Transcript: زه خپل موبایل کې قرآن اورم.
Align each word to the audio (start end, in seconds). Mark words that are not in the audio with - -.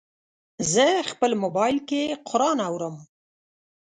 زه 0.73 0.85
خپل 1.11 1.31
موبایل 1.43 1.77
کې 1.89 2.01
قرآن 2.29 2.57
اورم. 2.67 2.95